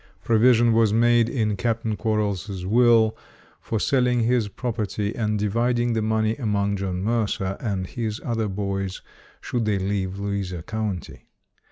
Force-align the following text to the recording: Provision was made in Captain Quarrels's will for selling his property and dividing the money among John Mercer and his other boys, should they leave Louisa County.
Provision 0.23 0.73
was 0.73 0.91
made 0.91 1.29
in 1.29 1.55
Captain 1.55 1.95
Quarrels's 1.95 2.65
will 2.65 3.15
for 3.61 3.79
selling 3.79 4.21
his 4.21 4.47
property 4.47 5.15
and 5.15 5.37
dividing 5.37 5.93
the 5.93 6.01
money 6.01 6.35
among 6.37 6.75
John 6.77 7.03
Mercer 7.03 7.55
and 7.59 7.85
his 7.85 8.19
other 8.25 8.47
boys, 8.47 9.01
should 9.41 9.65
they 9.65 9.77
leave 9.77 10.17
Louisa 10.17 10.63
County. 10.63 11.27